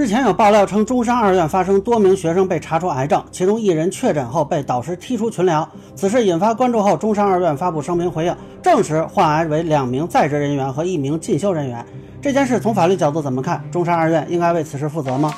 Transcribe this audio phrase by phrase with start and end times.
[0.00, 5.68] 之前有爆料称，中山二院发生多名学生被查出癌症，其中一人确诊后被导师踢出群聊。
[5.94, 11.84] 此事引发关注后，中山二院发布声明回应，证实患癌为两名在职人员和一名进修人员。
[12.22, 13.62] 这件事从法律角度怎么看？
[13.70, 15.34] 中山二院应该为此事负责吗？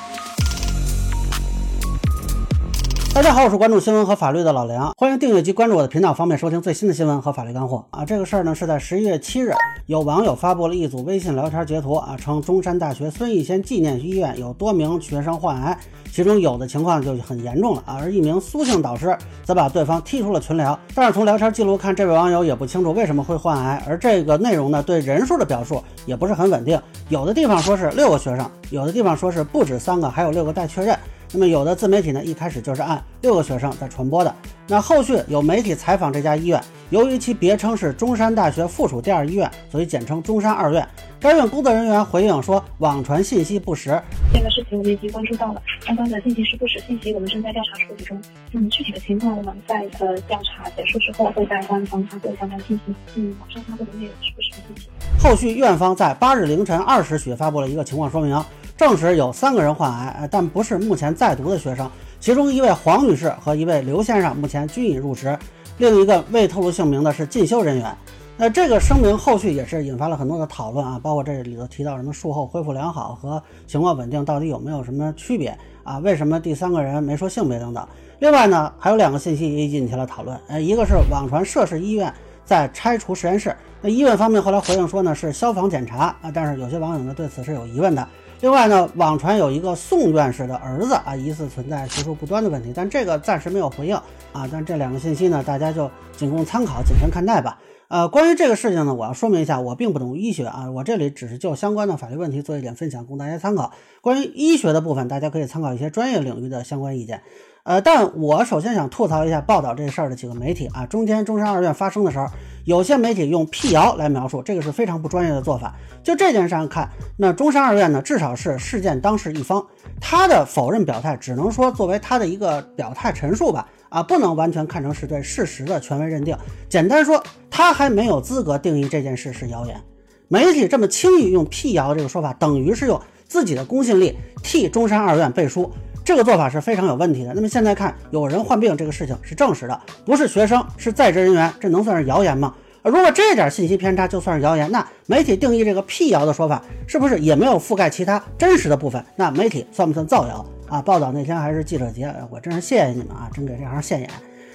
[3.15, 8.07] 大家好，我是关注新闻和法律的老梁，欢迎订阅及关注我的频道，方便收听最新的新闻和法律干货啊。
[8.07, 9.53] 这个事儿呢是在十一月七日，
[9.85, 15.79] 有网友发布了一组微信聊天截图啊，称中山大学孙逸仙纪念医院有多名学生患癌，
[16.11, 20.77] 其中有的情况就很严重了啊，而一名苏姓导师则把对方踢出了群聊。
[20.95, 30.99] 但是从聊天记录看，这位网友也不清楚为什么会患癌，而这个内容呢对人数的表述也不是很稳定，有的地方说是六个学生，有的地方说是不止三个，还有六个待确认。
[31.33, 34.35] 那么有的自媒体呢，一开始就是按六个学生在传播的。
[34.69, 40.87] 那后续有媒体采访这家医院，由于其别称是中山大学附属第二医院，所以简称中山二院。
[41.19, 43.99] 该院工作人员回应说，网传信息不实。
[44.33, 48.21] 这个事情我们已经关注到了，相关的信息是不实信息，我们正在调查处理中。
[48.53, 52.95] 嗯，具体的情况我们在呃调查结束之后，会在官方发布相关信息。
[53.15, 54.89] 嗯，网上发布的内容是不实的信息。
[55.19, 58.45] 后续院方在八日凌晨二时许发布了一个情况说明。
[58.77, 61.91] 证实有三个人患癌，但不是目前在读的学生。
[62.19, 65.37] 其中一位黄女士和一位刘先生目前均已入职，
[65.79, 67.97] 另一个未透露姓名的是进修人员。
[68.37, 75.99] 那这个声明后续也是引发了很多的讨论啊，包括这里头提到什么术后恢复良好和情况稳定到底有没有什么区别啊？
[75.99, 77.87] 为什么第三个人没说性别等等？
[78.21, 82.13] 另外呢，还有两个信息也引起了讨论，呃，一个是网传涉事医院
[82.45, 88.09] 在拆除实验室，那医院方面后来回应说呢是消防检查啊，但是有些网友呢对此是有疑问的。
[88.43, 93.95] 另外呢，网传有一个宋院士的儿子啊，疑似存在学术不端的问题，但这个暂时没有回应
[94.33, 94.49] 啊。
[94.51, 97.61] 但这两个信息呢，大家就仅供参考，谨慎看待吧。
[97.87, 103.73] 呃，关于这个事情呢，我要说明一下，我并不懂医学啊，我这里只是就相关的法律问题做一点分享，供大家参考。
[104.01, 107.23] 关于医学的部分，大家可以参考一些专业领域的相关意见。
[107.65, 110.85] 呃，但我首先想吐槽一下报道这事儿的几个媒体啊。
[110.85, 112.27] 中间中山二院发生的时候，
[112.65, 115.73] 有些媒体用辟谣来描述，这个是非常不专业的做法。
[116.03, 119.65] 就这件事上看，那中山二院呢，至少是事件当事一方，
[120.01, 126.37] 他的否认表态只能说作为他的一个表态陈述吧，啊，不能完全看成是对事实的权威认定。
[126.69, 129.81] 简单说，他还没有资格定义这件事是谣言。
[130.27, 135.71] 媒体这么轻易用辟谣这个说法，等于是用自己的公信力替中山二院背书。
[136.05, 137.33] 这个做法是非常有问题的。
[137.35, 142.55] 那么现在看，有人患病这个事情是证实的，不是学生，是在职人员，这能算是谣言吗？
[142.83, 149.05] 如果这点信息偏差就算是谣言，那媒体定义这个辟谣的说法，是不是也没有覆盖其他真实的部分？
[149.15, 150.83] 那媒体算不算造谣啊？
[150.83, 154.11] 报道那天还是记者节，我真是谢谢你们啊，真给这行现眼。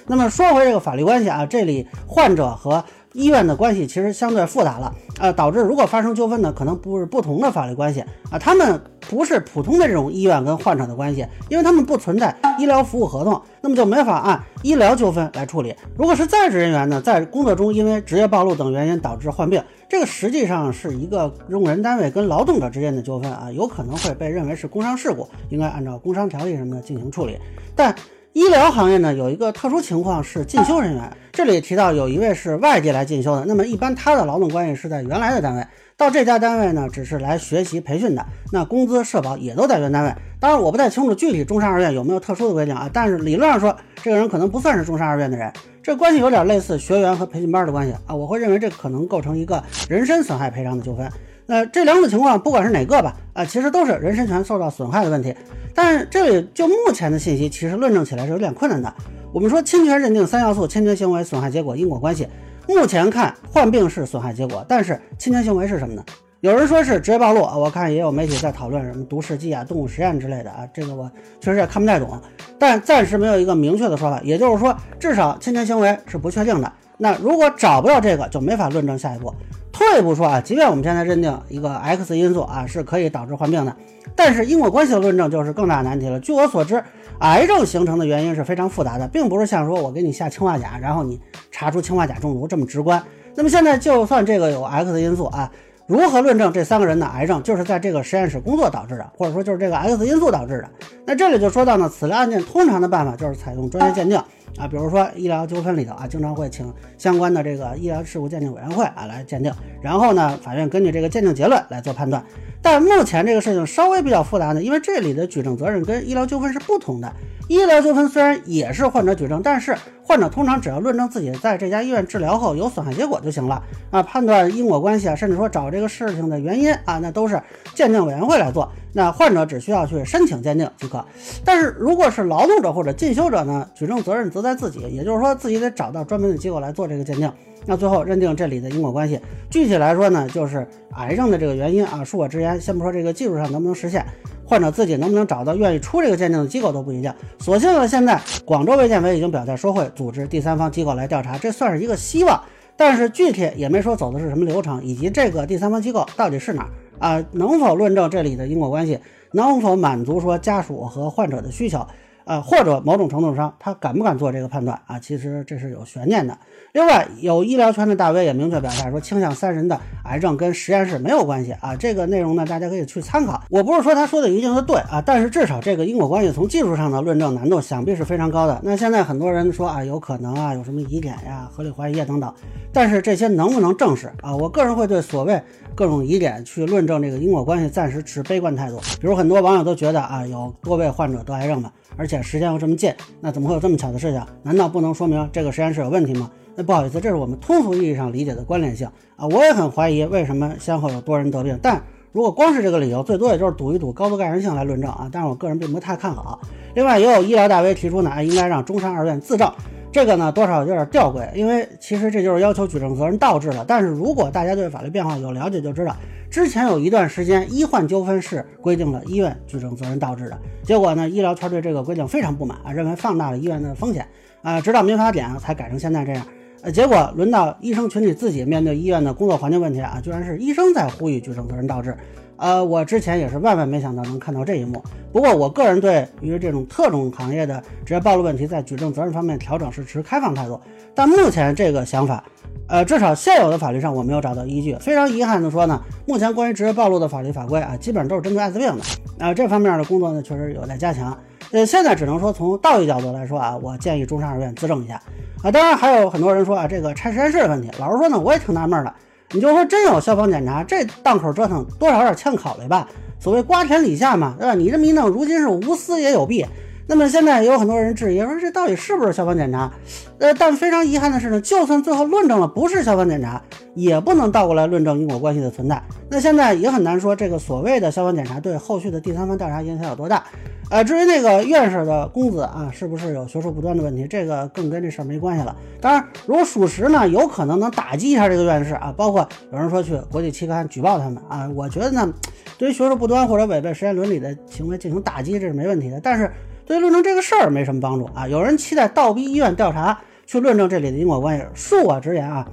[0.06, 2.84] 那么说回这个法律关系啊，这里患者和
[3.18, 8.80] 医院的关系其实相对复杂了，呃，导致如果发生纠纷呢，可能不是不同的法律关系啊，他们
[9.10, 15.74] 不是普通的这种医院跟患者的关系，因为他们不存在医疗服务合同，那么就没法按医疗纠纷来处理。
[15.96, 27.36] 如果是在职人员呢，在工作中因为职业暴露等原因导致患病，这个实际上是一个用人单位跟劳动者之间的纠纷啊，有可能会被认为是工伤事故，应该按照工伤条例什么的进行处理，
[27.74, 27.92] 但。
[28.34, 35.66] 医疗行业呢有一个特殊情况是进修人员，这里提到有一位是外地来进修的，那么一般他的劳动关系是在原来的单位，
[35.96, 40.14] 到这家单位呢只是来学习培训的，那工资社保也都在原单位。
[40.38, 45.52] 当然我不太清楚具体中山二院有没有特殊的规定啊，但是理论上说这个人可能不算是中山二院的人，
[45.82, 51.10] 这关系有点类似学员和培训班的关系啊，我会认为这可能构成一个人身损害赔偿的纠纷。
[51.46, 55.34] 那这两种情况不管是哪个吧，啊其实都是人身权受到损害的问题。
[55.80, 58.92] 但这里就目前的信息，其实论证起来是有点困难的。
[59.32, 62.26] 我们说侵权认定三要素：侵权行为、损害结果、因果关系。
[62.66, 66.04] 目前看患病是损害结果，但是侵权行为是什么呢？
[66.40, 71.08] 有人说是职业暴露啊，我看也有媒体在讨论什么毒试剂啊、动物实验之类的啊，这个我
[71.40, 72.20] 确实也看不太懂。
[72.58, 76.72] 但暂时没有一个明确的说法，也就是说，至少侵权行为是不确定的。
[76.98, 79.32] 那如果找不到这个，就没法论证下一步。
[79.72, 83.76] 退一步说啊，即便我们现在认定一个 X 因素啊是可以导致患病的，
[84.16, 86.18] 但是因果关系的论证就是更大难题了。
[86.18, 86.82] 据我所知，
[87.20, 91.20] 癌症形成的原因是非常复杂的，并不是像说我给你下氰化钾，然后你
[91.52, 93.00] 查出氰化钾中毒这么直观。
[93.36, 95.48] 那么现在就算这个有 X 因素啊，
[95.86, 100.68] 如何论证这三个人的癌症就是在这个实验室工作导致的，或者说就是这个 X 因素导致的？
[101.06, 104.20] 那这里就说到呢，此类案件通常的办法就是采用专业鉴定。
[104.56, 109.52] 啊，比如说医疗纠纷里头啊，经常会请相关的这个医疗事故鉴定委员会啊来鉴定，
[109.82, 112.24] 然后呢，法院根据这个鉴定结论来做判断。
[112.60, 117.12] 但目前这个事情稍微比较复杂呢，因为这里的举证责任跟医疗纠纷是不同的。
[117.48, 127.40] 医疗纠纷虽然也是患者举证，但是患者通常只要论证自己在这家医院治疗后有损害结果就行了啊，判断因果关系啊，甚至说找这个事情的原因啊，那都是
[127.74, 128.70] 鉴定委员会来做。
[128.92, 131.02] 那患者只需要去申请鉴定即可。
[131.42, 137.30] 但是如果是劳动者或者进修者呢，举证责任则在自己，也就是说自己得找到专门的机构来做这个鉴定。
[137.66, 139.20] 那最后认定这里的因果关系，
[139.50, 142.02] 具体来说呢，就是癌症的这个原因啊。
[142.04, 144.04] 恕我直言，先不说这个技术上能不能实现，
[144.44, 147.12] 患者自己能不能找到愿意出这个鉴定的机构都不一定。
[147.38, 152.40] 所幸呢，现在广州卫健委已经表态说会组织第三方机构来调查，这算是一个希望。
[152.76, 156.70] 但是具体也没说走的是什么流程，以及这个第三方机构到底是哪儿
[157.00, 157.24] 啊？
[157.32, 158.98] 能否论证这里的因果关系？
[159.32, 161.86] 能否满足说家属和患者的需求？
[162.28, 164.98] 呃，或者某种程度上，他敢不敢做这个判断啊？
[164.98, 166.36] 其实这是有悬念的。
[166.72, 171.74] 另外，有医疗圈的大 V 也明确表态说，倾向三人的癌症跟实验室没有关系啊。
[171.74, 173.42] 这个内容呢，大家可以去参考。
[173.48, 178.60] 我不是说他说的一定是对啊，但是至少这个因果关系从技术上的论证难度想必是非常高的。
[178.62, 182.30] 那现在很多人说啊，有可能啊，有什么疑点呀、合理怀疑啊等等，
[182.74, 184.36] 但是这些能不能证实啊？
[184.36, 185.40] 我个人会对所谓
[185.74, 188.78] 各种疑点去论证这个因果关系暂时持悲观态度。
[189.00, 191.72] 比如很多网友都觉得啊，有多位患者得癌症嘛。
[191.98, 194.24] 而且时间又这么近，那怎么会有这么巧的事情？
[194.42, 196.30] 难道不能说明这个实验室有问题吗？
[196.54, 199.26] 那不好意思，这是我们通俗意义上理解的关联性啊。
[199.26, 205.08] 我也很怀疑为什么先后有多人得病，但如果光是这个理由，最多也就是赌一赌高度概然性来论证啊。
[205.12, 206.40] 但是我个人并不太看好。
[206.74, 209.52] 另外，也有医疗大 V 提出呢，应该让中山二院自证。
[209.90, 213.64] 这个呢，多少有点吊诡，因为其实这就是要求举证责任倒置了。
[213.66, 215.96] 但是如果大家对法律变化有了解，就知道
[216.30, 224.06] 之前有一段时间医患纠纷是规定了医院举证责任倒置的，结果呢，医疗圈对这个规定非常不满啊，认为放大了医院的风险
[224.42, 226.26] 啊，直到民法典才改成现在这样。
[226.62, 231.96] 呃，结果轮到医生群体自己面对医院的工作环境问题啊，居然是医生在呼吁举证责任倒置。
[232.36, 234.80] 呃，我之前也是万万没想到能看到这一幕。
[235.12, 240.60] 不过，我个人对于这种特种行业的职业暴露问题在举证责任方面调整是持开放态度。
[240.94, 242.22] 但目前这个想法，
[242.68, 244.76] 呃，至少现有的法律上我没有找到依据。
[244.76, 248.82] 非常遗憾的说呢，目前关于职业暴露的法律法规啊，基本上都是针对艾滋病的。
[249.24, 251.16] 啊，这方面的工作呢，确实有待加强。
[251.50, 255.02] 呃，现在只能说从道义角度来说啊，我建议中山二院自证一下。
[255.42, 258.92] 啊，当然还有很多人说啊，这个拆实验室的问题，老实说呢，我也挺纳闷的。
[259.32, 262.88] 你就说真有消防检查，这档口折腾多少有点欠考虑吧？
[263.20, 264.54] 所谓瓜田李下嘛，对吧？
[264.54, 266.44] 你这么一弄，如今是无私也有弊。
[266.88, 269.70] 那么现在有很多人质疑说，这到底是不是消防检查？
[270.18, 273.40] 呃，但非常遗憾的是呢，就算最后论证了不是消防检查，
[273.74, 275.80] 也不能倒过来论证因果关系的存在。
[276.10, 280.24] 那现在也很难说这个所谓的消防检查对后续的第三方调查影响有多大。
[280.70, 285.54] 呃，至于那个院士的公子啊，是不是有学术不端的问题，这个更跟这事儿没关系了。
[285.80, 291.48] 当然，如果属实呢，有可能能打击一下这个院士啊，包括有人说去国际期刊举报他们啊。
[291.54, 292.12] 我觉得呢，
[292.58, 295.98] 对于学术不端或者违背实验伦理的行为进行打击，这是没问题的。
[296.02, 296.30] 但是
[296.68, 298.28] 对论证这个事儿没什么帮助啊。
[298.28, 302.46] 有人期待倒逼医院调查去论证这里的因果关系，恕我直言啊，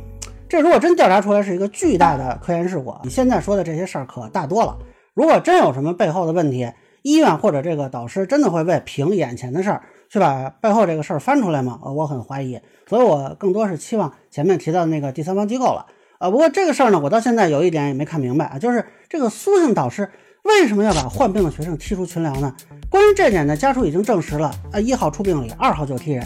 [0.47, 4.77] 这如果真调查出来是一个巨大的科研事故，你现在说的这些事儿可大多了。
[5.13, 6.71] 如果真有什么背后的问题，
[7.01, 11.77] 医院或者这个导师真的会为凭眼前的事儿去把背后这个事儿翻出来吗？
[11.83, 12.57] 呃，我很怀疑，
[12.87, 15.85] 所以我更多是期望前面提到的那个第三方机构了。
[16.19, 20.09] 呃，不过这个事儿呢，我到现在有一点也没看明白啊，就是这个苏姓导师
[20.45, 22.53] 为什么要把患病的学生踢出群聊呢？
[22.87, 26.25] 关于这点呢，家属已经证实了，呃，一号出病理，二号就踢人，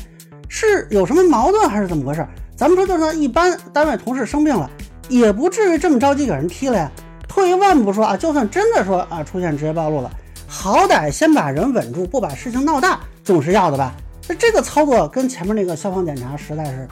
[0.49, 2.27] 是有什么矛盾还是怎么回事？
[2.55, 4.69] 咱们说，就算一般单位同事生病了，
[5.07, 6.91] 也不至于这么着急给人踢了呀。
[7.29, 10.11] 退一万步说啊，就算真的说啊出现职业暴露了。
[10.47, 13.95] 好歹先把人稳住，不把事情闹大，总是要的吧？
[14.27, 16.87] 那这个操作跟前面那个消防检查实在是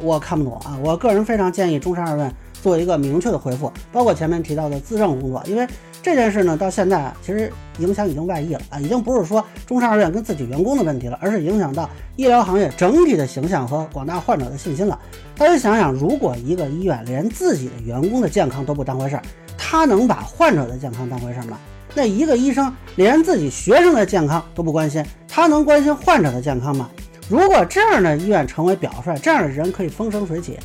[0.00, 0.78] 我看不懂啊！
[0.84, 5.66] 我个人非常建议中山二院做一个明确的回复，包括前面提到的自证工作，因为
[6.02, 14.98] 这件事呢，到现在啊其实影响已经外溢了啊，已经不是说中山二院跟自己员工的问题了，而是影响到医疗行业整体的形象和广大患者的信心了。
[15.36, 19.22] 大家想想，如果一个医院连自己的员工的健康都不当回事儿，
[19.58, 21.58] 他能把患者的健康当回事儿吗？
[21.94, 26.88] 那一个医生连自己学生的健康都不关心，他能关心患者的健康吗？
[27.28, 30.58] 如果这样的医院成为表率，这样的人可以风生水起，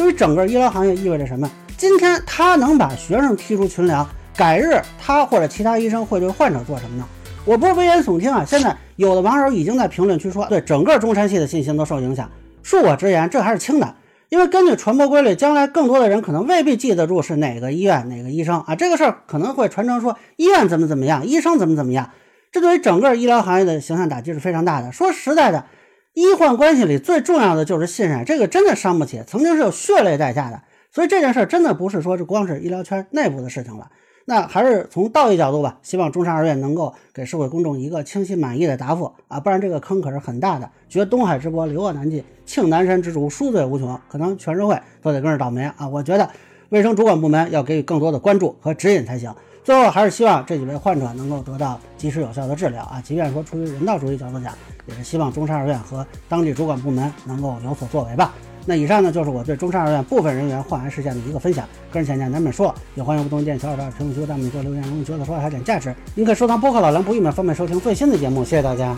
[0.00, 1.50] 对于整个医疗行业意味着什么？
[1.76, 7.04] 今天他能把学生踢出群聊，改日他或者其他医生会对患者做什么呢？
[7.44, 12.30] 我不是危言耸听啊，现在有的网友已经在评论区说，对整个中山系的信心都受影响。
[12.64, 13.94] 恕我直言，这还是轻的。
[14.30, 22.08] 因为根据传播规律，将来更多的人可能未必记得住是哪个医院哪个医生啊，这个事儿可能会传承说医院怎么怎么样，医生怎么怎么样，
[22.50, 24.92] 这对于整个医疗行业的形象打击是非常大的。
[24.92, 25.66] 说实在的，
[26.14, 30.62] 医患关系里最重要的就是信任，这个真的伤不起，曾经是有血泪代价的。
[30.92, 33.90] 所以这件事真的不是说这光是医疗圈内部的事情了。
[34.26, 40.70] 那还是从道义角度吧，希望中山二院能够给社会公众一个清晰满意的答复啊，不然这个坑可是很大的。
[40.88, 45.88] 绝东海之波，流恶难尽，庆南山之主，赎罪无穷，可能全社会都得跟着倒霉啊！
[45.88, 46.28] 我觉得
[46.68, 49.34] 卫生主管部门要给予更多的关注和指引才行。
[49.62, 53.00] 最后还是希望这几位患者能够得到及时有效的治疗啊！
[53.04, 54.52] 即便说出于人道主义角度讲，
[54.86, 58.32] 也是希望中山二院和当地主管部门能够有所作为吧。
[58.66, 68.42] 那以上呢就是我对中山二院部分人员患癌事件的一个分享，个人浅见难免说，也欢迎不同意见小伙伴评论区弹幕里做留言，如果觉得说还有点价值，您可以收藏播客老梁不郁闷，方便收听最新的节目。
[68.44, 68.96] 谢谢大家。